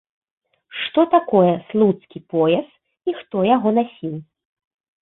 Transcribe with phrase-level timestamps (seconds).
[0.83, 2.67] Што такое слуцкі пояс
[3.13, 4.13] і хто яго насіў?